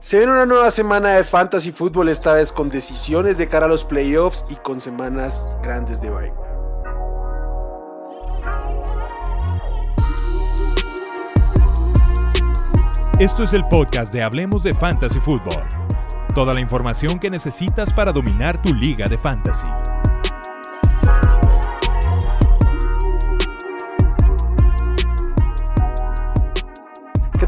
[0.00, 3.68] Se viene una nueva semana de Fantasy Football, esta vez con decisiones de cara a
[3.68, 6.32] los playoffs y con semanas grandes de bye.
[13.18, 15.64] Esto es el podcast de Hablemos de Fantasy Football.
[16.32, 19.66] Toda la información que necesitas para dominar tu liga de fantasy.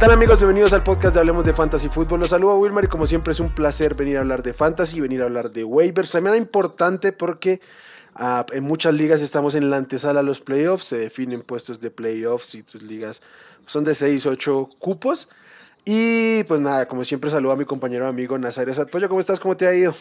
[0.01, 0.39] Tal amigos?
[0.39, 2.21] Bienvenidos al podcast de Hablemos de Fantasy Fútbol.
[2.21, 4.99] Los saludo a Wilmar y como siempre es un placer venir a hablar de Fantasy,
[4.99, 6.09] venir a hablar de waivers.
[6.09, 7.61] Semana importante porque
[8.19, 11.91] uh, en muchas ligas estamos en la antesala a los playoffs, se definen puestos de
[11.91, 13.21] playoffs y tus ligas
[13.67, 15.29] son de 6, 8 cupos.
[15.85, 19.07] Y pues nada, como siempre saludo a mi compañero amigo Nazario Satpoyo.
[19.07, 19.39] ¿Cómo estás?
[19.39, 19.95] ¿Cómo te ha ido?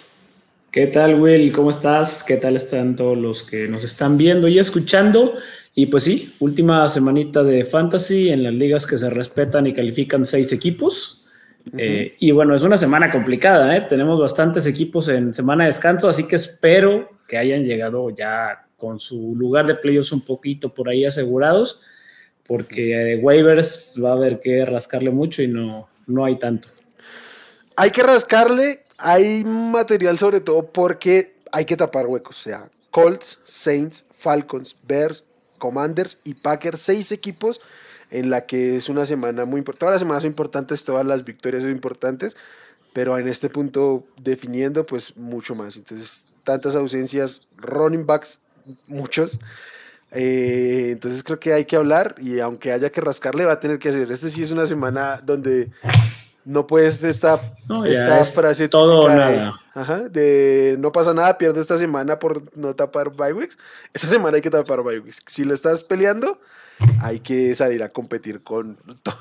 [0.72, 1.52] ¿Qué tal, Will?
[1.52, 2.24] ¿Cómo estás?
[2.24, 5.34] ¿Qué tal están todos los que nos están viendo y escuchando?
[5.80, 10.26] Y pues sí, última semanita de fantasy en las ligas que se respetan y califican
[10.26, 11.24] seis equipos.
[11.78, 13.86] Eh, y bueno, es una semana complicada, ¿eh?
[13.88, 19.00] tenemos bastantes equipos en semana de descanso, así que espero que hayan llegado ya con
[19.00, 21.80] su lugar de playoffs un poquito por ahí asegurados,
[22.46, 26.68] porque eh, waivers va a haber que rascarle mucho y no, no hay tanto.
[27.78, 33.40] Hay que rascarle, hay material sobre todo porque hay que tapar huecos, o sea, Colts,
[33.46, 35.29] Saints, Falcons, Bears,
[35.60, 37.62] Commanders y Packers, seis equipos
[38.10, 39.82] en la que es una semana muy importante.
[39.82, 42.36] Todas las semanas son importantes, todas las victorias son importantes,
[42.94, 45.78] pero en este punto definiendo pues mucho más.
[45.78, 48.42] Entonces, tantas ausencias, running backs,
[48.88, 49.40] muchos.
[50.12, 53.78] Eh, entonces creo que hay que hablar y aunque haya que rascarle va a tener
[53.78, 54.12] que hacer.
[54.12, 55.70] Este sí es una semana donde
[56.46, 57.40] no puedes esta,
[57.86, 59.60] esta frase todo nada.
[60.10, 63.48] De, no pasa nada, pierdo esta semana por no tapar bye
[63.94, 66.40] Esta semana hay que tapar bye Si lo estás peleando,
[67.02, 68.78] hay que salir a competir con,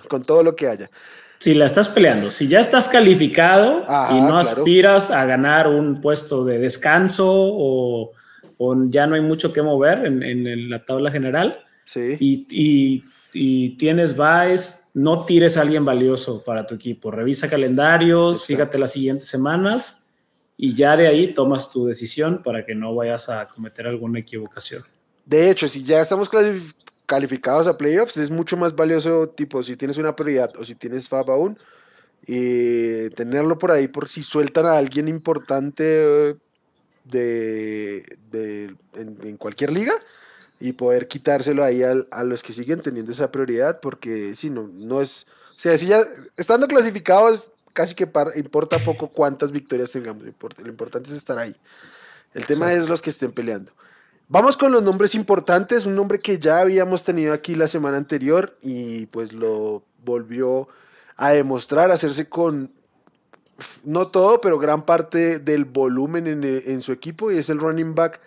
[0.09, 0.91] con todo lo que haya.
[1.39, 6.45] Si la estás peleando, si ya estás calificado y no aspiras a ganar un puesto
[6.45, 8.13] de descanso o,
[8.87, 12.17] ya no hay mucho que mover en, la tabla general sí.
[12.19, 13.05] y, y
[13.77, 17.11] tienes byes no tires a alguien valioso para tu equipo.
[17.11, 20.09] Revisa calendarios, fíjate las siguientes semanas
[20.57, 24.83] y ya de ahí tomas tu decisión para que no vayas a cometer alguna equivocación.
[25.25, 26.29] De hecho, si ya estamos
[27.07, 31.09] calificados a playoffs, es mucho más valioso, tipo, si tienes una prioridad o si tienes
[31.09, 31.57] FAB aún,
[32.27, 36.35] y tenerlo por ahí por si sueltan a alguien importante
[37.05, 38.05] de,
[38.95, 39.93] en cualquier liga
[40.61, 45.01] y poder quitárselo ahí a, los que siguen teniendo esa prioridad, porque si no, no
[45.01, 46.01] es, o sea, si ya
[46.37, 51.55] estando clasificados, casi que importa poco cuántas victorias tengamos, lo importante es estar ahí.
[52.35, 53.73] El tema es los que estén peleando.
[54.29, 58.59] Vamos con los nombres importantes, un nombre que ya habíamos tenido aquí la semana anterior
[58.61, 60.69] y pues lo volvió
[61.17, 62.71] a demostrar, hacerse con,
[63.85, 67.95] no todo, pero gran parte del volumen en, en su equipo y es el running
[67.95, 68.21] back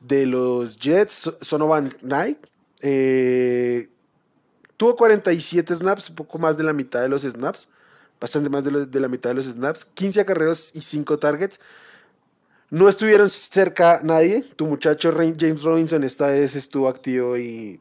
[0.00, 2.38] de los Jets, Sonovan Knight.
[2.82, 3.88] Eh,
[4.76, 7.68] tuvo 47 snaps, un poco más de la mitad de los snaps.
[8.20, 9.84] Bastante más de, la mitad de los snaps.
[9.84, 11.60] 15 acarreos y 5 targets.
[12.70, 14.44] No estuvieron cerca nadie.
[14.56, 17.78] Tu muchacho James Robinson esta vez estuvo activo y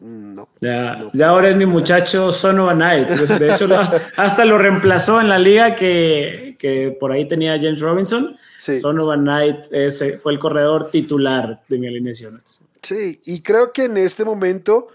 [0.00, 0.48] mm, no.
[0.60, 3.08] Ya, ya ahora es mi muchacho Sonovan Knight.
[3.08, 3.68] Pues, de hecho,
[4.16, 8.36] hasta, lo reemplazó en la liga que, que por ahí tenía James Robinson.
[8.58, 8.80] Sí.
[8.80, 12.38] Sonovan Knight ese fue el corredor titular de mi alineación.
[12.82, 14.88] Sí, y creo que en este momento,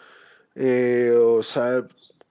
[0.55, 1.85] eh, o sea,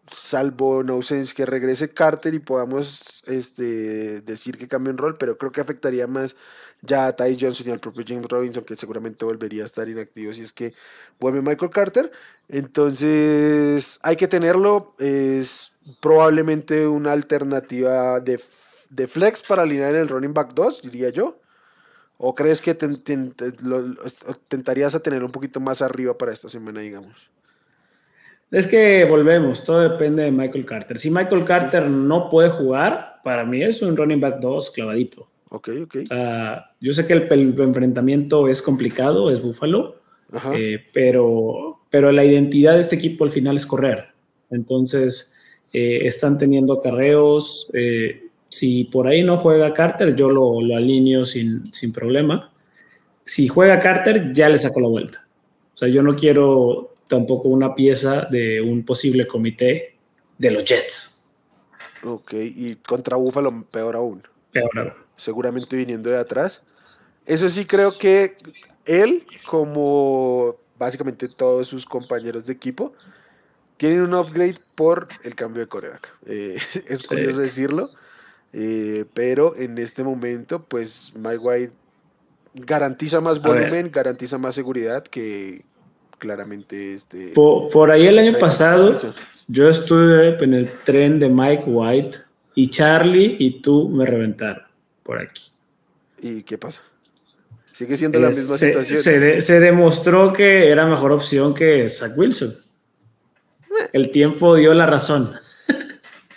[0.07, 5.39] salvo no ausencia que regrese Carter y podamos este, decir que cambie en rol, pero
[5.39, 6.37] creo que afectaría más
[6.83, 10.33] ya a Ty Johnson y al propio James Robinson, que seguramente volvería a estar inactivo
[10.33, 10.73] si es que
[11.19, 12.11] vuelve Michael Carter.
[12.49, 14.95] Entonces, hay que tenerlo.
[14.99, 18.41] Es probablemente una alternativa de
[18.91, 21.41] de flex para alinear el running back 2, diría yo?
[22.19, 22.75] ¿O crees que
[24.49, 27.31] tentarías a tener un poquito más arriba para esta semana, digamos?
[28.51, 30.99] Es que volvemos, todo depende de Michael Carter.
[30.99, 35.29] Si Michael Carter no puede jugar, para mí es un running back 2 clavadito.
[35.51, 35.97] Ok, ok.
[36.81, 39.97] yo sé que el, enfrentamiento es complicado, es Búfalo,
[40.55, 44.09] eh, pero, pero la identidad de este equipo al final es correr.
[44.51, 45.37] Entonces,
[45.73, 47.69] eh, están teniendo acarreos.
[47.73, 51.63] Eh, si por ahí no juega Carter, yo lo, alineo sin,
[51.95, 52.53] problema.
[53.25, 55.27] Si juega Carter, ya le saco la vuelta.
[55.75, 59.95] O sea, yo no quiero tampoco una pieza de un posible comité
[60.37, 61.29] de los Jets.
[62.03, 64.23] Ok, y contra Buffalo peor aún.
[64.51, 64.93] Peor aún.
[65.17, 66.63] Seguramente viniendo de atrás.
[67.27, 68.37] Eso sí creo que
[68.85, 72.95] él, como básicamente todos sus compañeros de equipo,
[73.77, 76.17] tienen un upgrade por el cambio de coreback.
[76.27, 76.59] Eh,
[76.89, 77.89] es curioso decirlo
[78.53, 81.73] Eh, pero en este momento, pues Mike White
[82.55, 85.65] garantiza más volumen, garantiza más seguridad que
[86.19, 87.33] claramente este.
[87.33, 88.97] Por, ahí el año pasado,
[89.47, 92.19] yo estuve en el tren de Mike White
[92.55, 94.65] y Charlie y tú me reventaron
[95.03, 95.45] por aquí.
[96.21, 96.83] ¿Y qué pasa?
[97.73, 99.43] Sigue siendo la misma situación.
[99.43, 102.51] Se, demostró que era mejor opción que Zach Wilson.
[102.51, 103.89] Eh.
[103.93, 105.35] El tiempo dio la razón.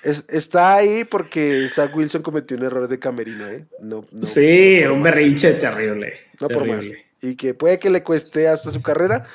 [0.04, 3.66] Está ahí porque Zach Wilson cometió un error de camerino, ¿eh?
[3.80, 6.14] No, sí, un berrinche terrible.
[6.40, 6.86] No por más.
[7.22, 9.26] Y que puede que le cueste hasta su carrera.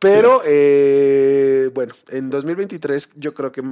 [0.00, 3.62] Pero eh, bueno, en 2023 yo creo que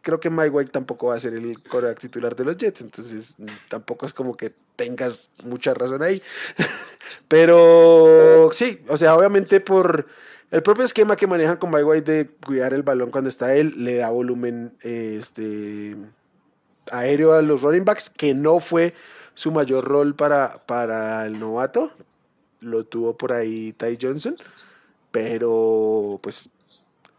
[0.00, 3.36] creo que Mike White tampoco va a ser el coreback titular de los Jets, entonces
[3.68, 6.20] tampoco es como que tengas mucha razón ahí.
[7.28, 10.08] Pero sí, o sea, obviamente por
[10.52, 13.72] el propio esquema que manejan con Mike White de cuidar el balón cuando está él,
[13.78, 15.96] le da volumen este,
[16.90, 18.94] aéreo a los running backs, que no fue
[19.32, 21.90] su mayor rol para, para el novato.
[22.60, 24.36] Lo tuvo por ahí Ty Johnson.
[25.10, 26.50] Pero pues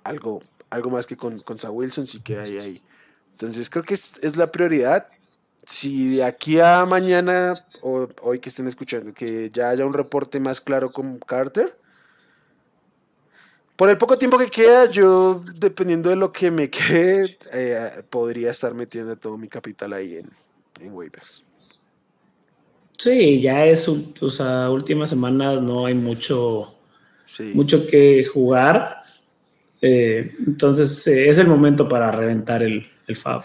[0.03, 2.83] algo, algo más que con, con Wilson sí que hay ahí.
[3.31, 5.07] Entonces creo que es, es la prioridad.
[5.65, 10.39] Si de aquí a mañana o hoy que estén escuchando, que ya haya un reporte
[10.39, 11.75] más claro con Carter,
[13.75, 18.51] por el poco tiempo que queda, yo, dependiendo de lo que me quede, eh, podría
[18.51, 20.29] estar metiendo todo mi capital ahí en,
[20.79, 21.43] en waivers.
[22.97, 26.75] Sí, ya es, o sea, últimas semanas no hay mucho,
[27.53, 28.97] mucho que jugar.
[29.81, 33.43] Eh, entonces eh, es el momento para reventar el, el FAB.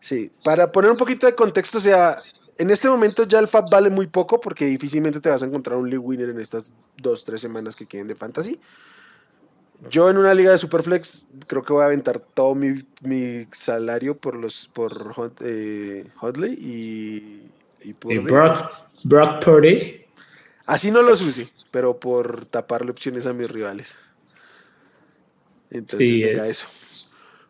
[0.00, 2.18] Sí, para poner un poquito de contexto, o sea,
[2.58, 5.78] en este momento ya el FAB vale muy poco porque difícilmente te vas a encontrar
[5.78, 8.60] un league winner en estas dos, tres semanas que queden de fantasy.
[9.90, 12.74] Yo en una liga de Superflex creo que voy a aventar todo mi,
[13.52, 16.04] salario por los por eh,
[16.58, 17.42] y,
[17.84, 17.92] y,
[18.22, 18.70] Brock,
[19.04, 20.04] Brock Purdy.
[20.66, 23.96] Así no los use, pero por taparle opciones a mis rivales.
[25.70, 26.66] Entonces, venga eso.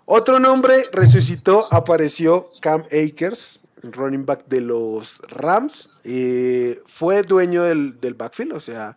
[0.05, 5.93] Otro nombre resucitó, apareció Cam Akers, running back de los Rams.
[6.05, 8.97] Eh, fue dueño del, del, backfield, o sea,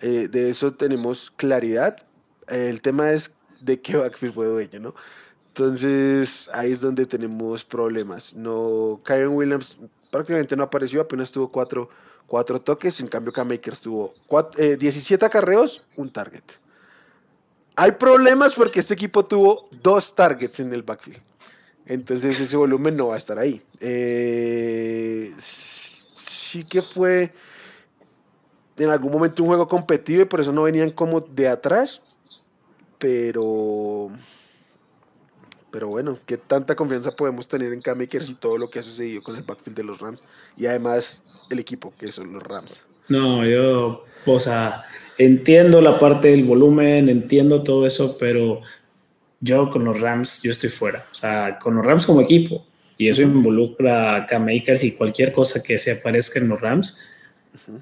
[0.00, 1.96] eh, de eso tenemos claridad
[2.48, 4.94] el tema es de qué backfield fue dueño, ¿no?
[5.48, 8.34] Entonces ahí es donde tenemos problemas.
[8.34, 9.78] No, Kyron Williams
[10.10, 11.88] prácticamente no apareció, apenas tuvo cuatro,
[12.60, 14.14] toques, en cambio K-Makers tuvo
[14.58, 16.42] 17 eh, acarreos, un target.
[17.76, 21.20] Hay problemas porque este equipo tuvo dos targets en el backfield.
[21.86, 23.62] Entonces ese volumen no va a estar ahí.
[23.80, 27.32] Eh, sí que fue
[28.76, 32.02] en algún momento un juego competitivo y por eso no venían como de atrás,
[33.04, 34.08] pero.
[35.70, 38.82] Pero bueno, ¿qué tanta confianza podemos tener en Cam Akers y todo lo que ha
[38.82, 40.22] sucedido con el backfield de los Rams?
[40.56, 42.86] Y además el equipo, que son los Rams.
[43.08, 44.84] No, yo, o sea,
[45.18, 48.62] entiendo la parte del volumen, entiendo todo eso, pero
[49.40, 51.04] yo con los Rams, yo estoy fuera.
[51.10, 52.64] O sea, con los Rams como equipo.
[52.96, 57.00] Y eso involucra a Cam Akers y cualquier cosa que se aparezca en los Rams.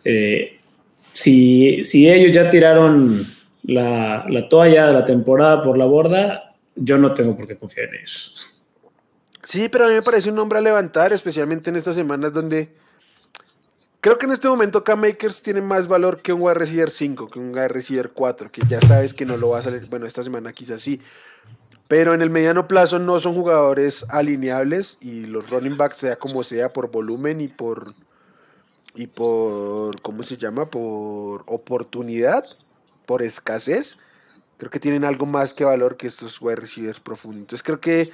[0.04, 0.58] Eh,
[1.12, 3.22] si, si ellos ya tiraron
[3.62, 7.96] la, toalla de la temporada por la borda, yo no tengo por qué confiar en
[7.96, 8.48] ellos.
[9.42, 12.74] Sí, pero a mí me parece un nombre a levantar, especialmente en estas semanas donde
[14.00, 17.38] creo que en este momento K-Makers tiene más valor que un wide receiver 5, que
[17.38, 20.22] un wide receiver 4, que ya sabes que no lo va a salir, bueno, esta
[20.22, 21.00] semana quizás sí,
[21.88, 26.42] pero en el mediano plazo no son jugadores alineables y los running backs, sea como
[26.42, 27.94] sea, por volumen y por,
[28.94, 30.66] y por, ¿cómo se llama?
[30.66, 32.44] Por oportunidad,
[33.12, 33.98] por escasez,
[34.56, 37.40] creo que tienen algo más que valor que estos wide receivers profundos.
[37.42, 38.08] Entonces creo que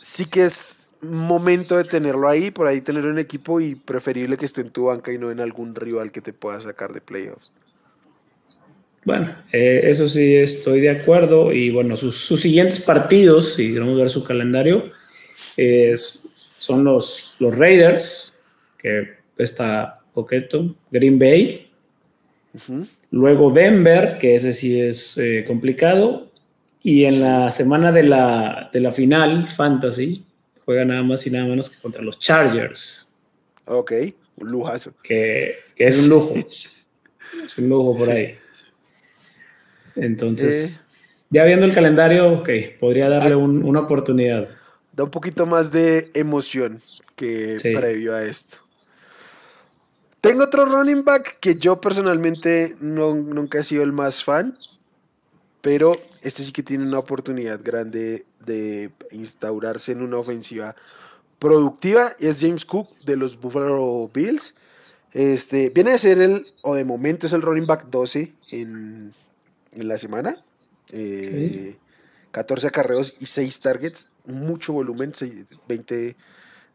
[0.00, 4.46] sí que es momento de tenerlo ahí, por ahí tener un equipo y preferible que
[4.46, 7.52] esté en tu banca y no en algún rival que te pueda sacar de playoffs.
[9.04, 11.52] Bueno, eh, eso sí estoy de acuerdo.
[11.52, 14.90] Y bueno, sus, siguientes partidos, si queremos ver su calendario,
[15.56, 18.44] es, son los, los Raiders,
[18.76, 21.70] que está coqueto, Green Bay,
[23.14, 26.32] Luego Denver, que ese sí es eh, complicado.
[26.82, 30.24] Y en la semana de la, de la final, Fantasy,
[30.64, 33.16] juega nada más y nada menos que contra los Chargers.
[33.66, 33.92] Ok,
[34.34, 34.94] un lujazo.
[35.00, 36.34] Que, es un lujo.
[37.44, 38.34] es un lujo por ahí.
[39.94, 40.96] Entonces, eh.
[41.30, 43.38] ya viendo el calendario, ok, podría darle ah.
[43.38, 44.48] una oportunidad.
[44.92, 46.82] Da un poquito más de emoción
[47.14, 48.63] que previo a esto.
[50.24, 54.56] Tengo otro running back que yo personalmente no, nunca he sido el más fan,
[55.60, 60.74] pero este sí que tiene una oportunidad grande de instaurarse en una ofensiva
[61.38, 64.54] productiva es James Cook de los Buffalo Bills.
[65.12, 69.12] Este, viene a ser el, o de momento es el running back 12 en,
[69.76, 70.42] la semana.
[70.86, 75.12] 14 eh, acarreos y 6 targets, mucho volumen,
[75.68, 76.16] 20,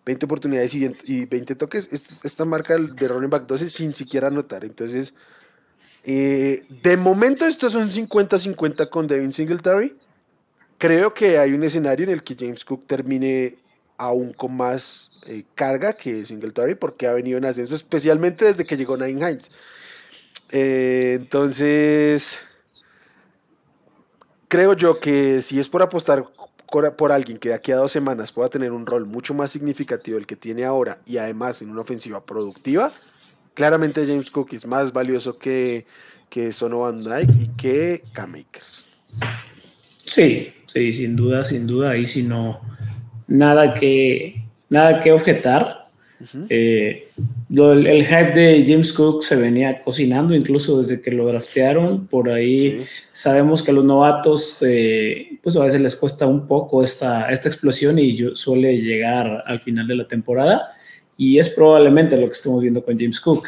[0.10, 1.94] 20 oportunidades y, 20 toques.
[2.24, 4.66] Esta marca de running back 12 sin siquiera anotar.
[4.66, 5.14] Entonces,
[6.04, 9.96] eh, de momento esto es un 50-50 con Devin Singletary.
[10.80, 13.58] Creo que hay un escenario en el que James Cook termine
[14.00, 18.78] aún con más eh, carga que Singletary porque ha venido en ascenso, especialmente desde que
[18.78, 19.52] llegó Nine Hines.
[20.50, 22.40] Eh, entonces,
[24.48, 26.26] creo yo que si es por apostar
[26.70, 30.18] por alguien que de aquí a dos semanas pueda tener un rol mucho más significativo
[30.18, 32.92] del que tiene ahora y además en una ofensiva productiva,
[33.54, 35.86] claramente James Cook es más valioso que,
[36.30, 38.88] que Sonovan Dyke y que Cam Akers.
[40.06, 42.62] Sí, sí, sin duda, sin duda, ahí si no,
[43.28, 45.89] nada que, nada que objetar.
[46.50, 47.08] Eh,
[47.50, 52.08] el, hype de James Cook se venía cocinando incluso desde que lo draftearon.
[52.08, 56.84] Por ahí sabemos que a los novatos, eh, pues a veces les cuesta un poco
[56.84, 60.74] esta, esta explosión y suele llegar al final de la temporada.
[61.18, 63.48] Y es probablemente lo que estamos viendo con James Cook.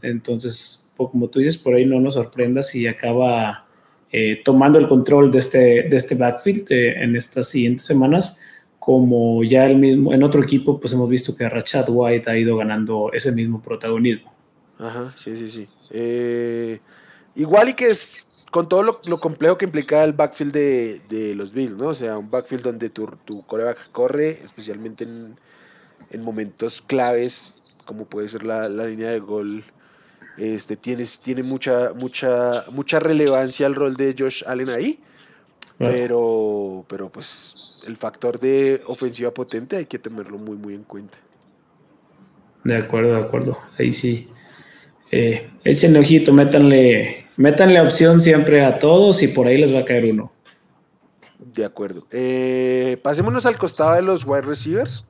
[0.00, 3.66] Entonces, como tú dices, por ahí no nos sorprenda si acaba
[4.10, 8.40] eh, tomando el control de este, de este backfield en estas siguientes semanas
[8.84, 12.56] como ya el mismo, en otro equipo, pues hemos visto que Rachad White ha ido
[12.56, 14.34] ganando ese mismo protagonismo.
[14.76, 15.66] Ajá, sí, sí, sí.
[15.90, 16.80] Eh,
[17.36, 21.76] igual y que es con todo lo, complejo que implica el backfield de, los Bills,
[21.76, 21.90] ¿no?
[21.90, 25.04] O sea, un backfield donde tu, tu coreback corre, especialmente
[26.10, 29.64] en, momentos claves, como puede ser la, línea de gol.
[30.38, 34.98] Este, tienes, tiene mucha, mucha, mucha relevancia el rol de Josh Allen ahí.
[35.78, 41.18] Pero, pero pues el factor de ofensiva potente hay que tenerlo muy, muy en cuenta.
[42.64, 43.58] De acuerdo, de acuerdo.
[43.78, 44.28] Ahí sí.
[45.10, 49.84] Eh, echen ojito, métanle, métanle opción siempre a todos y por ahí les va a
[49.84, 50.32] caer uno.
[51.38, 52.06] De acuerdo.
[52.10, 55.04] Eh, pasémonos al costado de los wide receivers.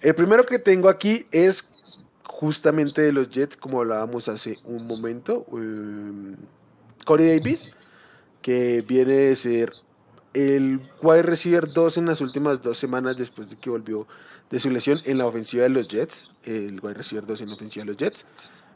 [0.00, 1.70] El primero que tengo aquí es
[2.22, 5.46] justamente de los Jets, como hablábamos hace un momento.
[5.58, 6.36] Eh,
[7.04, 7.70] Corey Davis
[8.44, 9.72] que viene de ser
[10.34, 14.06] el wide receiver 2 en las últimas dos semanas después de que volvió
[14.50, 17.54] de su lesión en la ofensiva de los Jets, el wide receiver 2 en la
[17.54, 18.26] ofensiva de los Jets.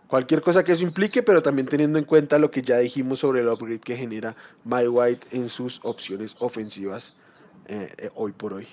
[0.07, 3.43] Cualquier cosa que eso implique, pero también teniendo en cuenta lo que ya dijimos sobre
[3.43, 4.35] el upgrade que genera
[4.65, 7.19] Mike White en sus opciones ofensivas
[7.67, 8.67] eh, eh, hoy por hoy.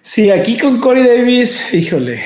[0.00, 2.22] Sí, aquí con Corey Davis, híjole.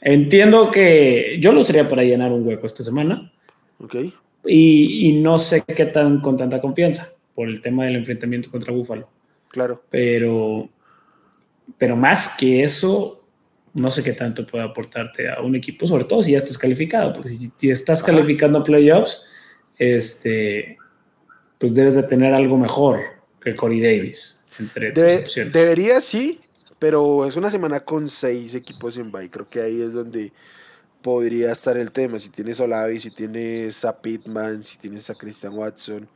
[0.00, 3.30] Entiendo que yo lo sería para llenar un hueco esta semana.
[3.78, 3.96] Ok.
[4.44, 9.08] Y, no sé qué tan con tanta confianza por el tema del enfrentamiento contra Búfalo.
[9.48, 9.82] Claro.
[9.90, 10.68] Pero,
[11.78, 13.24] pero más que eso,
[13.74, 17.12] no sé qué tanto puede aportarte a un equipo, sobre todo si ya estás calificado,
[17.12, 19.26] porque si, estás calificando a playoffs,
[19.78, 20.76] este,
[21.58, 23.00] pues debes de tener algo mejor
[23.40, 25.52] que Corey Davis entre opciones.
[25.52, 26.40] Debería sí,
[26.78, 29.30] pero es una semana con seis equipos en bye.
[29.30, 30.32] Creo que ahí es donde
[31.02, 32.18] podría estar el tema.
[32.18, 36.08] Si tienes a Olavi, si tienes a Pittman, si tienes a Christian Watson,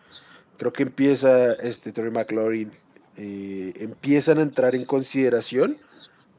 [0.57, 2.73] creo que empieza este Terry McLaurin,
[3.17, 5.79] eh, empiezan a entrar en consideración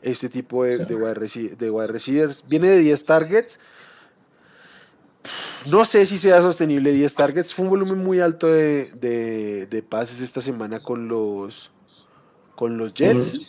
[0.02, 2.46] este tipo de, de, wide receivers.
[2.48, 3.60] Viene de 10 targets.
[5.70, 7.54] No sé si sea sostenible 10 targets.
[7.54, 11.72] Fue un volumen muy alto de, de, pases esta semana con los,
[12.56, 13.40] con los Jets.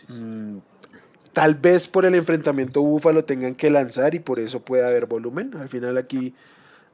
[1.39, 5.55] Tal vez por el enfrentamiento Búfalo tengan que lanzar y por eso puede haber volumen.
[5.55, 6.35] Al final aquí,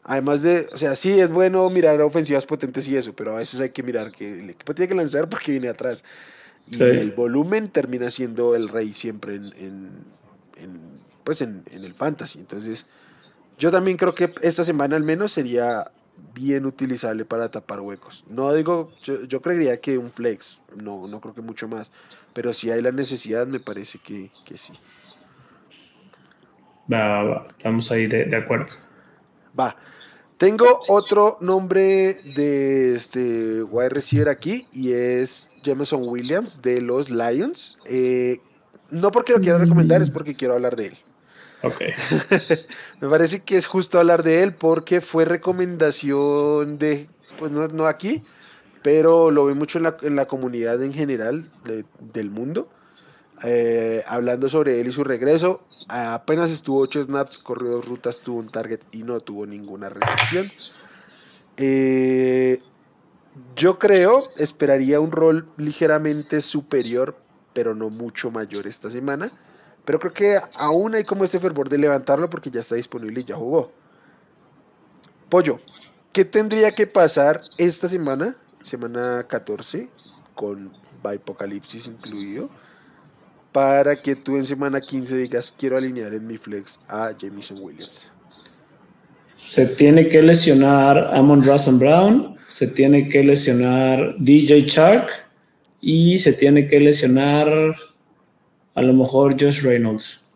[0.02, 3.58] además de, o sea, sí es bueno mirar ofensivas potentes y eso, pero a veces
[3.60, 6.04] hay que mirar que el equipo tiene que lanzar porque viene atrás.
[6.66, 9.88] Y el volumen termina siendo el rey siempre en,
[11.24, 12.38] pues en, el fantasy.
[12.38, 12.84] Entonces,
[13.56, 15.90] yo también creo que esta semana al menos sería
[16.34, 18.26] bien utilizable para tapar huecos.
[18.28, 21.90] No digo, yo, yo creería que un flex, no, no creo que mucho más.
[22.34, 24.72] Pero si hay la necesidad, me parece que, sí.
[26.92, 28.74] Va, va, estamos ahí de, acuerdo.
[29.58, 29.76] Va.
[30.36, 37.78] Tengo otro nombre de este wide receiver aquí y es Jameson Williams de los Lions.
[37.86, 38.38] Eh,
[38.90, 40.98] no porque lo quiera recomendar, es porque quiero hablar de él.
[41.62, 41.82] Ok.
[43.00, 47.86] Me parece que es justo hablar de él porque fue recomendación de, pues no, no
[47.86, 48.22] aquí,
[48.84, 51.50] pero lo veo mucho en la, comunidad en general
[52.12, 52.68] del mundo.
[53.42, 58.38] Eh, hablando sobre él y su regreso, apenas estuvo 8 snaps, corrió dos rutas, tuvo
[58.38, 60.52] un target y no tuvo ninguna recepción.
[61.56, 62.60] Eh,
[63.56, 67.16] yo creo, esperaría un rol ligeramente superior
[67.54, 69.32] pero no mucho mayor esta semana.
[69.86, 73.24] Pero creo que aún hay como este fervor de levantarlo porque ya está disponible y
[73.24, 73.72] ya jugó.
[75.30, 75.60] Pollo,
[76.12, 79.88] ¿qué tendría que pasar esta semana, semana 14,
[80.34, 82.50] con Apocalipsis incluido,
[83.52, 88.10] para que tú en semana 15 digas quiero alinear en mi flex a Jamison Williams?
[89.36, 95.08] Se tiene que lesionar Amon Russell Brown, se tiene que lesionar DJ Shark
[95.80, 97.76] y se tiene que lesionar
[98.74, 100.30] a lo mejor Josh Reynolds.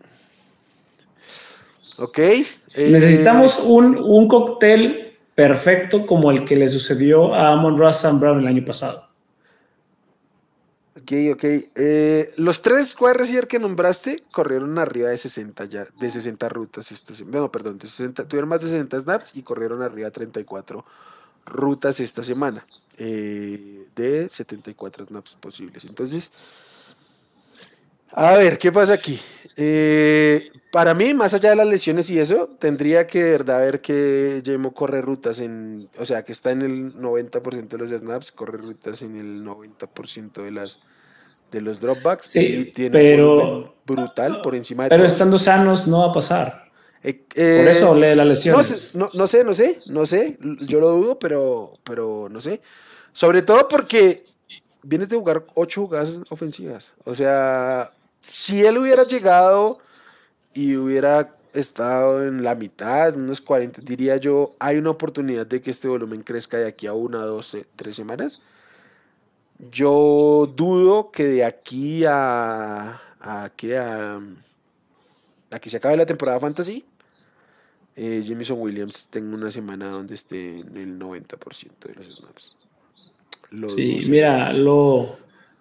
[1.96, 2.18] Ok.
[2.18, 2.44] Eh,
[2.76, 5.07] Necesitamos un, un, cóctel
[5.38, 9.08] perfecto como el que le sucedió a Amon Russell Brown el año pasado.
[11.00, 11.44] Ok, ok.
[11.76, 16.90] Eh, los tres wide receiver que nombraste corrieron arriba de 60 ya, de 60 rutas
[16.90, 17.38] esta semana.
[17.38, 20.84] No, perdón, de 60, tuvieron más de 60 snaps y corrieron arriba de 34
[21.46, 22.66] rutas esta semana.
[22.96, 25.84] Eh, de 74 snaps posibles.
[25.84, 26.32] Entonces,
[28.10, 29.20] a ver, ¿qué pasa aquí?
[29.56, 33.80] Eh, para mí, más allá de las lesiones y eso, tendría que de verdad ver
[33.80, 38.32] que Jemo corre rutas en, o sea, que está en el 90% de los snaps,
[38.32, 40.78] corre rutas en el 90% de las
[41.50, 46.00] de los dropbacks y tiene pero, un brutal por encima de Pero estando sanos no
[46.00, 46.68] va a pasar.
[47.02, 48.54] Eh, por eso lee la lesión.
[48.54, 50.36] No, no, no, sé, no sé, no sé.
[50.66, 52.60] Yo lo dudo, pero, pero no sé.
[53.12, 54.26] Sobre todo porque
[54.82, 56.92] vienes de jugar ocho jugadas ofensivas.
[57.04, 59.78] O sea, si él hubiera llegado
[60.58, 65.70] y hubiera estado en la mitad, unos 40, diría yo, hay una oportunidad de que
[65.70, 68.42] este volumen crezca de aquí a una, dos, tres semanas.
[69.70, 74.20] Yo dudo que de aquí a, a, que, a,
[75.60, 76.84] que se acabe la temporada fantasy,
[77.94, 82.56] eh, Jameson Williams tenga una semana donde esté en el 90% de los snaps.
[83.76, 85.18] sí, mira, lo,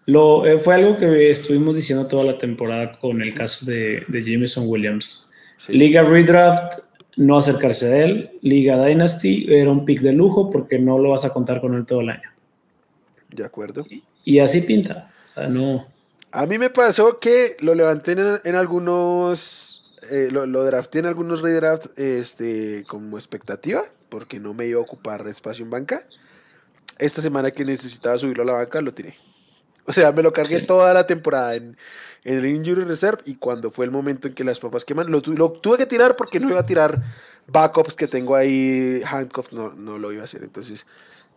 [0.07, 4.21] lo, eh, fue algo que estuvimos diciendo toda la temporada con el caso de, de
[4.21, 5.32] Jameson Williams.
[5.67, 6.79] Liga Redraft,
[7.17, 8.32] no acercarse a él.
[8.41, 11.86] Liga Dynasty era un pick de lujo porque no lo vas a contar con él
[11.86, 12.32] todo el año.
[13.27, 13.86] De acuerdo.
[14.23, 15.12] Y, así pinta.
[15.49, 15.86] no.
[16.32, 19.99] A mí me pasó que lo levanté en, algunos.
[20.10, 24.84] Eh, lo, lo, drafté en algunos redraft este, como expectativa, porque no me iba a
[24.84, 26.05] ocupar espacio en banca.
[26.97, 29.26] Esta semana que necesitaba subirlo a la banca, lo tiré.
[29.88, 31.78] O sea, me lo cargué toda la temporada en,
[32.26, 35.21] en, el Injury Reserve y cuando fue el momento en que las papas queman, lo,
[35.26, 37.02] lo, tuve que tirar porque no iba a tirar
[37.47, 40.43] backups que tengo ahí, handcuffs, no, no lo iba a hacer.
[40.43, 40.86] Entonces,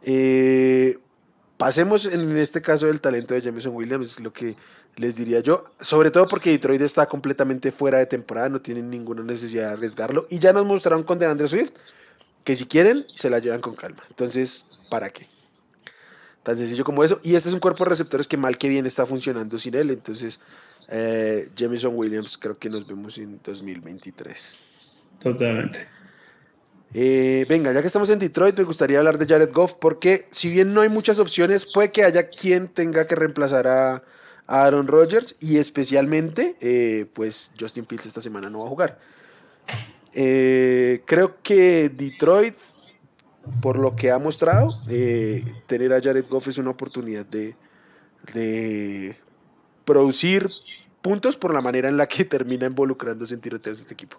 [0.03, 0.99] eh,
[1.57, 4.57] pasemos en este caso del talento de Jameson Williams, es lo que
[4.97, 9.23] les diría yo, sobre todo porque Detroit está completamente fuera de temporada, no tienen ninguna
[9.23, 11.73] necesidad de arriesgarlo y ya nos mostraron con DeAndre Swift
[12.45, 14.03] que si quieren se la llevan con calma.
[14.09, 15.30] Entonces, ¿para qué?
[16.43, 17.21] Tan sencillo como eso.
[17.23, 19.91] Y este es un cuerpo de receptores que mal que bien está funcionando sin él.
[19.91, 20.41] Entonces,
[20.89, 24.63] eh, Jameson Williams creo que nos vemos en 2023.
[25.23, 25.87] Totalmente.
[26.93, 30.51] Eh, venga, ya que estamos en Detroit, me gustaría hablar de Jared Goff porque si
[30.51, 34.03] bien no hay muchas opciones, puede que haya quien tenga que reemplazar a,
[34.49, 38.99] Aaron Rodgers y especialmente, eh, pues Justin Fields esta semana no va a jugar.
[40.13, 42.57] Eh, creo que Detroit,
[43.61, 44.81] por lo que ha mostrado,
[45.67, 47.55] tener a Jared Goff es una oportunidad de,
[48.35, 49.17] de
[49.85, 50.49] producir
[51.01, 54.19] puntos por la manera en la que termina involucrándose en tiroteos este equipo.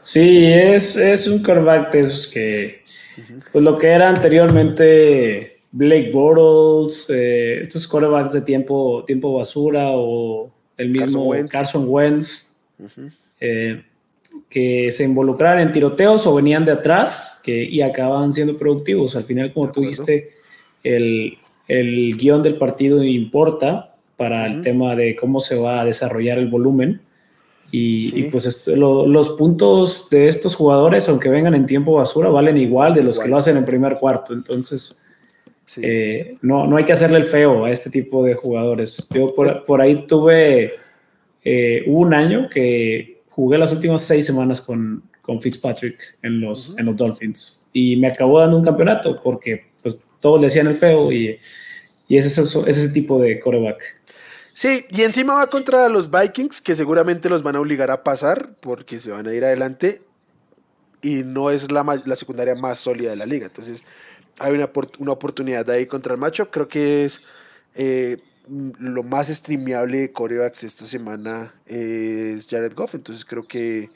[0.00, 2.84] Sí, es, es un quarterback de esos que,
[3.52, 10.52] pues lo que era anteriormente Blake Bortles, eh, estos quarterbacks de tiempo, tiempo basura o
[10.76, 12.62] el mismo Carson Wentz,
[13.40, 13.84] eh,
[14.52, 19.16] que se involucraban en tiroteos o venían de atrás que, y acababan siendo productivos.
[19.16, 20.32] Al final, como tú dijiste,
[20.84, 26.36] el, el, guion del partido importa para el tema de cómo se va a desarrollar
[26.36, 27.00] el volumen.
[27.70, 33.02] Y, pues los puntos de estos jugadores, aunque vengan en tiempo basura, valen igual de
[33.02, 34.34] los que lo hacen en primer cuarto.
[34.34, 35.08] Entonces,
[35.80, 39.08] eh, no, no hay que hacerle el feo a este tipo de jugadores.
[39.14, 40.74] Yo por, por ahí tuve
[41.42, 46.86] eh, un año que jugué las últimas seis semanas con, con Fitzpatrick en los, en
[46.86, 51.10] los Dolphins y me acabó dando un campeonato porque pues, todos le hacían el feo
[51.10, 51.38] y,
[52.08, 54.00] y ese es ese tipo de coreback.
[54.54, 58.54] Sí, y encima va contra los Vikings, que seguramente los van a obligar a pasar
[58.60, 60.02] porque se van a ir adelante
[61.02, 63.46] y no es la, la secundaria más sólida de la liga.
[63.46, 63.84] Entonces,
[64.38, 66.50] hay una, una oportunidad ahí contra el macho.
[66.50, 67.22] Creo que es
[67.74, 72.94] eh, lo más streameable de corebacks esta semana es Jared Goff.
[72.94, 73.90] Entonces, creo que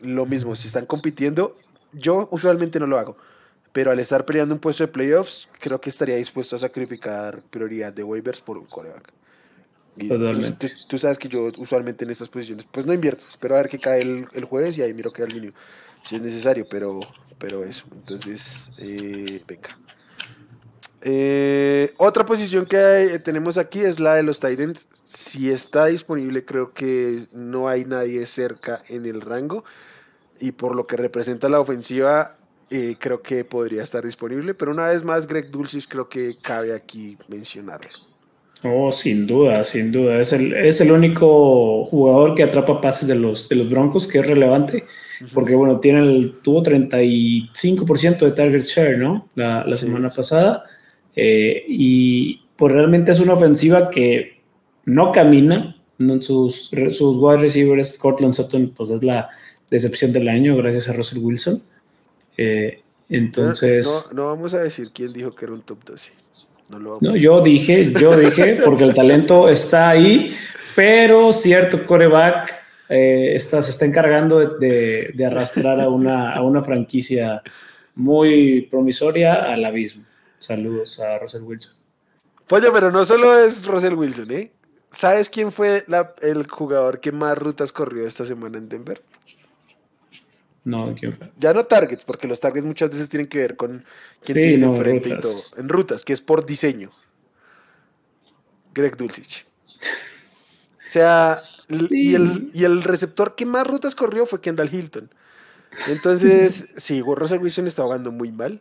[0.00, 1.56] lo mismo, si están compitiendo,
[1.92, 3.16] yo usualmente no lo hago.
[3.72, 7.92] Pero al estar peleando un puesto de playoffs, creo que estaría dispuesto a sacrificar prioridad
[7.92, 9.12] de waivers por un coreback.
[10.88, 13.24] Tú, sabes que yo usualmente en estas posiciones, pues no invierto.
[13.28, 15.52] Espero a ver que cae el, el jueves y ahí miro que alineo.
[16.02, 17.00] Si es necesario, pero,
[17.38, 17.84] pero eso.
[17.92, 19.68] Entonces, eh, venga.
[21.04, 24.86] Eh, otra posición que tenemos aquí es la de los Titans.
[25.04, 29.64] Si está disponible, creo que no hay nadie cerca en el rango.
[30.40, 32.36] Y por lo que representa la ofensiva,
[32.70, 34.54] eh, creo que podría estar disponible.
[34.54, 37.90] Pero una vez más, Greg Dulcich creo que cabe aquí mencionarlo.
[38.64, 40.20] Oh, sin duda, sin duda.
[40.20, 44.20] Es el, es el único jugador que atrapa pases de los, de los Broncos que
[44.20, 44.84] es relevante.
[45.34, 49.28] Porque, bueno, tiene el, tuvo 35% de target share, ¿no?
[49.34, 50.64] La, la semana pasada.
[51.14, 54.40] Eh, y pues realmente es una ofensiva que
[54.84, 55.76] no camina.
[56.20, 59.30] Sus, sus wide receivers, Cortland Sutton, pues es la
[59.70, 61.62] decepción del año gracias a Russell Wilson.
[62.36, 64.10] Eh, entonces...
[64.14, 66.12] No, vamos a decir quién dijo que era un top 12.
[67.00, 70.34] No, yo dije, yo dije, porque el talento está ahí,
[70.74, 72.54] pero cierto coreback
[72.88, 77.42] eh, está, se está encargando de, de, arrastrar a una, a una franquicia
[77.94, 80.04] muy promisoria al abismo.
[80.42, 81.72] Saludos a Russell Wilson.
[82.50, 84.50] Oye, pero no solo es Russell Wilson, ¿eh?
[84.90, 85.86] ¿Sabes quién fue
[86.20, 89.00] el jugador que más rutas corrió esta semana en Denver?
[90.64, 91.30] No, ¿quién fue?
[91.38, 93.84] Ya no targets, porque los targets muchas veces tienen que ver con
[94.20, 95.40] quién tienes enfrente y todo.
[95.58, 96.90] En rutas, que es por diseño.
[98.74, 99.46] Greg Dulcich.
[100.84, 105.08] o sea, y, el, y el receptor que más rutas corrió fue Kendall Hilton.
[105.86, 108.60] Entonces, sí, Russell Wilson está jugando muy mal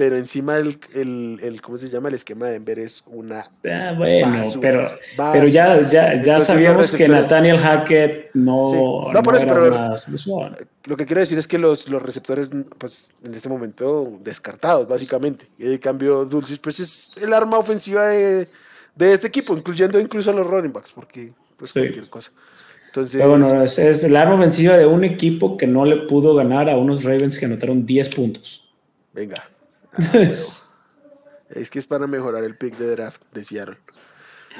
[0.00, 2.08] pero encima el, el, ¿cómo se llama?
[2.08, 3.50] El esquema de Denver es una...
[3.70, 9.46] Ah, bueno, pero, pero ya, ya, ya sabíamos que Nathaniel Hackett no, no, por eso,
[9.46, 9.94] pero
[10.86, 15.48] Lo que quiero decir es que los, los receptores, pues en este momento, descartados, básicamente.
[15.58, 18.48] Y de cambio, Dulcis, pues es el arma ofensiva de,
[18.94, 22.32] de este equipo, incluyendo incluso a los running backs, porque pues cualquier cosa.
[22.86, 26.70] Entonces, bueno, es, es el arma ofensiva de un equipo que no le pudo ganar
[26.70, 28.66] a unos Ravens que anotaron 10 puntos.
[29.12, 29.44] Venga,
[31.50, 33.78] es que es para mejorar el pick de draft de Seattle.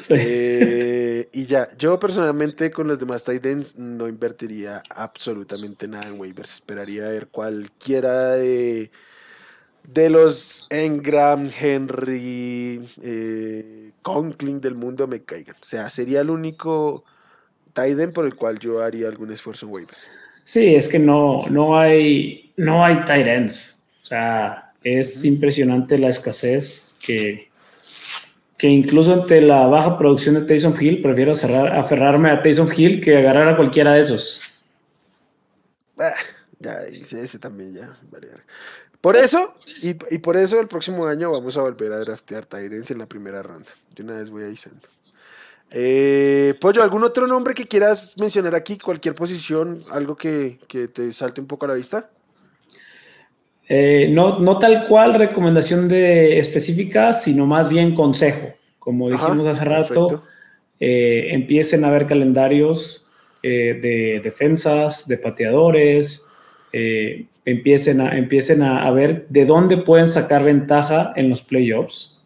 [0.08, 6.54] Eh, y ya, yo personalmente con los demás Titans no invertiría absolutamente nada en waivers.
[6.54, 8.90] Esperaría ver cualquiera de,
[9.84, 15.56] de los Engram, Henry, eh, Conklin del mundo me caigan.
[15.60, 17.04] O sea, sería el único
[17.72, 20.10] Titan por el cual yo haría algún esfuerzo en waivers.
[20.44, 23.84] Sí, es que no, no hay, no hay Titans.
[24.02, 27.50] O sea, es impresionante la escasez que,
[28.56, 33.00] que incluso ante la baja producción de Taysom Hill, prefiero cerrar, aferrarme a Taysom Hill
[33.00, 34.42] que agarrar a cualquiera de esos.
[35.98, 36.14] Ah,
[36.58, 37.96] ya ese también, ya.
[39.00, 42.98] Por eso, y, por eso el próximo año vamos a volver a draftear Tyrens en
[42.98, 43.70] la primera ronda.
[43.96, 44.86] De una vez voy avisando.
[45.70, 48.76] Eh, Pollo, ¿algún otro nombre que quieras mencionar aquí?
[48.76, 52.10] Cualquier posición, algo que, que te salte un poco a la vista.
[53.72, 58.48] Eh, no, no tal cual recomendación de específica, sino más bien consejo.
[58.80, 60.24] Como dijimos hace rato,
[60.80, 63.08] eh, empiecen a ver calendarios
[63.44, 66.26] eh, de defensas, de pateadores,
[67.44, 72.24] empiecen, a, empiecen a, ver de dónde pueden sacar ventaja en los playoffs,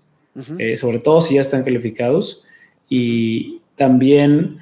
[0.76, 2.44] sobre todo si ya están calificados,
[2.88, 4.60] y también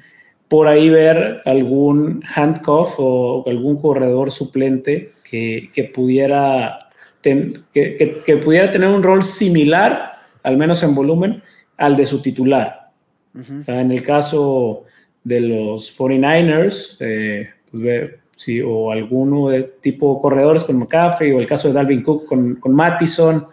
[0.49, 5.12] por ahí ver algún handcuff o algún corredor suplente
[5.73, 6.77] que, pudiera
[7.21, 11.41] que, pudiera tener un rol similar, al menos en volumen,
[11.77, 12.91] al de su titular.
[13.65, 14.83] en el caso
[15.23, 18.11] de los 49ers, eh, pues
[18.63, 22.73] o alguno de tipo corredores con McCaffrey, o el caso de Dalvin Cook con, con
[22.73, 23.45] Mattison,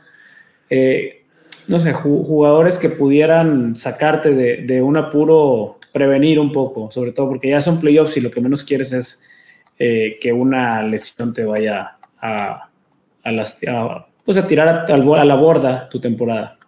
[0.69, 1.25] eh,
[1.69, 7.29] no sé, jugadores que pudieran sacarte de, de, un apuro, prevenir un poco, sobre todo
[7.29, 9.30] porque ya son playoffs y lo que menos quieres es
[9.83, 12.69] eh, que una lesión te vaya a,
[13.25, 16.59] a, pues a tirar a, la borda tu temporada.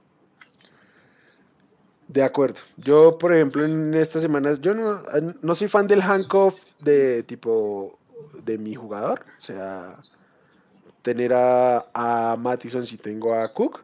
[2.08, 2.60] De acuerdo.
[2.78, 4.98] Yo, por ejemplo, en estas semanas, yo no,
[5.42, 7.98] no soy fan del handcuff de tipo
[8.42, 9.26] de mi jugador.
[9.36, 9.96] O sea,
[11.02, 13.82] tener a, a Mattison si tengo a Cook.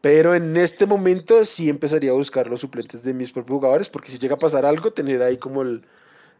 [0.00, 4.12] Pero en este momento sí empezaría a buscar los suplentes de mis propios jugadores, porque
[4.12, 5.82] si llega a pasar algo, tener ahí como el,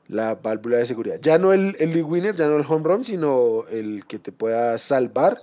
[0.09, 1.19] la válvula de seguridad.
[1.21, 4.77] Ya no el, el winner, ya no el home run, sino el que te pueda
[4.79, 5.39] salvar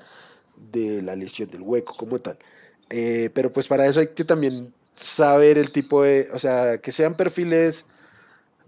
[0.72, 2.38] de la lesión, del hueco como tal.
[2.90, 6.92] Eh, pero pues para eso hay que también saber el tipo de, o sea, que
[6.92, 7.86] sean perfiles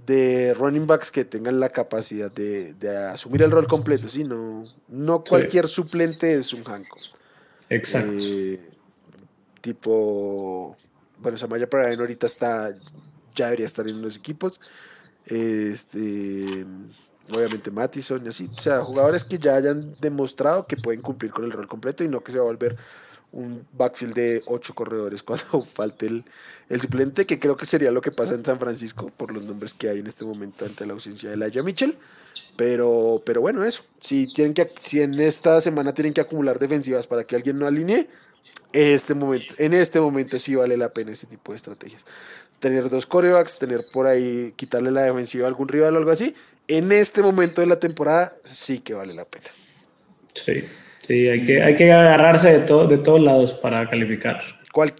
[0.05, 4.23] de running backs que tengan la capacidad de, de asumir el rol completo, ¿sí?
[4.23, 6.99] No, no cualquier suplente es un Hancock.
[7.69, 8.11] Exacto.
[8.19, 8.59] Eh,
[9.61, 10.75] tipo
[11.23, 12.75] bueno, Samaya Paraín ahorita está,
[13.33, 14.59] ya debería estar en los equipos.
[15.25, 16.65] Este,
[17.35, 18.49] obviamente Mattison y así.
[18.51, 22.07] O sea, jugadores que ya hayan demostrado que pueden cumplir con el rol completo y
[22.07, 22.77] no que se va a volver
[23.31, 26.23] un backfield de ocho corredores cuando falte el,
[26.69, 29.73] el suplente, que creo que sería lo que pasa en San Francisco por los nombres
[29.73, 31.97] que hay en este momento ante la ausencia de Laia Mitchell.
[32.55, 33.83] Pero, pero bueno, eso.
[33.99, 37.67] Si, tienen que, si en esta semana tienen que acumular defensivas para que alguien no
[37.67, 38.07] alinee,
[38.73, 42.05] este momento, en este momento sí vale la pena ese tipo de estrategias.
[42.59, 46.35] Tener dos corebacks, tener por ahí, quitarle la defensiva a algún rival o algo así,
[46.67, 49.45] en este momento de la temporada sí que vale la pena.
[50.33, 50.65] Sí,
[51.01, 54.41] sí, hay que, hay que agarrarse de, todo, de todos lados para calificar.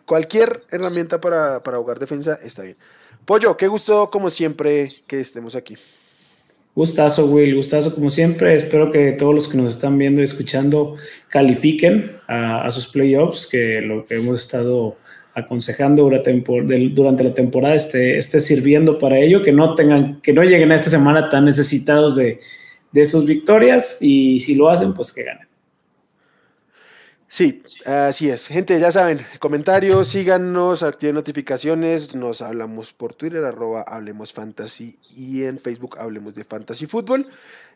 [0.05, 2.77] cualquier herramienta para, para jugar defensa está bien.
[3.25, 5.75] Pollo, qué gusto como siempre que estemos aquí.
[6.75, 8.55] Gustazo, Will, gustazo como siempre.
[8.55, 10.95] Espero que todos los que nos están viendo y escuchando
[11.29, 14.97] califiquen a, sus playoffs, que lo que hemos estado
[15.36, 20.75] aconsejando durante la temporada esté, sirviendo para ello, que no tengan, que no lleguen a
[20.75, 22.39] esta semana tan necesitados de,
[22.91, 25.42] de sus victorias y si lo hacen, pues que ganen.
[27.34, 28.46] Sí, así es.
[28.46, 35.46] Gente, ya saben, comentarios, síganos, activen notificaciones, nos hablamos por Twitter, arroba Hablemos Fantasy y
[35.46, 37.28] en Facebook Hablemos de Fantasy Fútbol.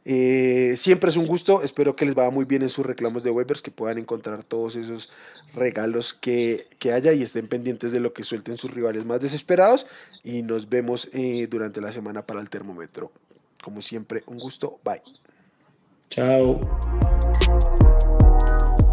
[0.06, 3.32] Eh, siempre es un gusto, espero que les vaya muy bien en sus reclamos de
[3.32, 5.10] Webers, que puedan encontrar todos esos
[5.56, 9.88] regalos que, haya y estén pendientes de lo que suelten sus rivales más desesperados.
[10.24, 13.12] Y nos vemos eh, durante la semana para el termómetro.
[13.64, 14.80] Como siempre, un gusto.
[14.84, 15.02] Bye.
[16.12, 16.60] Chao.